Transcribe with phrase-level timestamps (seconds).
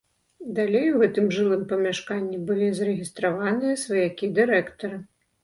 [0.59, 4.97] Далей у гэтым жылым памяшканні былі зарэгістраваныя сваякі дырэктара.